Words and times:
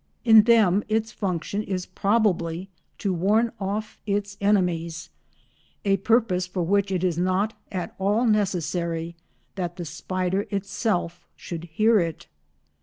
In 0.25 0.41
them 0.41 0.83
its 0.89 1.11
function 1.11 1.61
is 1.61 1.85
probably 1.85 2.69
to 2.97 3.13
warn 3.13 3.51
off 3.59 3.99
its 4.07 4.35
enemies—a 4.41 5.97
purpose 5.97 6.47
for 6.47 6.63
which 6.63 6.91
it 6.91 7.03
is 7.03 7.19
not 7.19 7.53
at 7.71 7.93
all 7.99 8.25
necessary 8.25 9.15
that 9.53 9.75
the 9.75 9.85
spider 9.85 10.47
itself 10.49 11.27
should 11.35 11.65
hear 11.65 11.99
it. 11.99 12.25